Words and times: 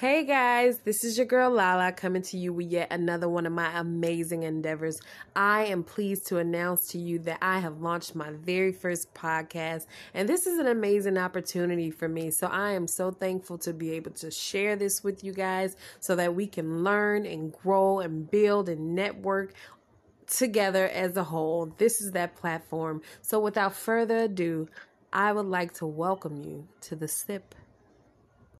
Hey 0.00 0.22
guys, 0.22 0.78
this 0.84 1.02
is 1.02 1.18
your 1.18 1.26
girl 1.26 1.50
Lala 1.50 1.90
coming 1.90 2.22
to 2.22 2.38
you 2.38 2.52
with 2.52 2.68
yet 2.68 2.92
another 2.92 3.28
one 3.28 3.46
of 3.46 3.52
my 3.52 3.76
amazing 3.80 4.44
endeavors. 4.44 5.00
I 5.34 5.64
am 5.64 5.82
pleased 5.82 6.28
to 6.28 6.38
announce 6.38 6.86
to 6.90 6.98
you 6.98 7.18
that 7.18 7.38
I 7.42 7.58
have 7.58 7.80
launched 7.80 8.14
my 8.14 8.30
very 8.30 8.70
first 8.70 9.12
podcast, 9.12 9.86
and 10.14 10.28
this 10.28 10.46
is 10.46 10.60
an 10.60 10.68
amazing 10.68 11.18
opportunity 11.18 11.90
for 11.90 12.06
me. 12.06 12.30
So 12.30 12.46
I 12.46 12.74
am 12.74 12.86
so 12.86 13.10
thankful 13.10 13.58
to 13.58 13.72
be 13.72 13.90
able 13.90 14.12
to 14.12 14.30
share 14.30 14.76
this 14.76 15.02
with 15.02 15.24
you 15.24 15.32
guys 15.32 15.74
so 15.98 16.14
that 16.14 16.32
we 16.32 16.46
can 16.46 16.84
learn 16.84 17.26
and 17.26 17.52
grow 17.52 17.98
and 17.98 18.30
build 18.30 18.68
and 18.68 18.94
network 18.94 19.52
together 20.28 20.86
as 20.86 21.16
a 21.16 21.24
whole. 21.24 21.74
This 21.76 22.00
is 22.00 22.12
that 22.12 22.36
platform. 22.36 23.02
So 23.20 23.40
without 23.40 23.74
further 23.74 24.18
ado, 24.18 24.68
I 25.12 25.32
would 25.32 25.46
like 25.46 25.74
to 25.78 25.86
welcome 25.86 26.44
you 26.44 26.68
to 26.82 26.94
the 26.94 27.08
SIP 27.08 27.56